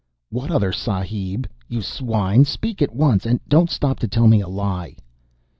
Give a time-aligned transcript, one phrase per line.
[0.31, 2.43] "What other Sahib, you swine?
[2.43, 4.95] Speak at once, and don't stop to tell me a lie."